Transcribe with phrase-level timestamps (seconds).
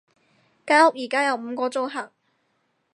[0.65, 2.11] 間屋而家有五個租客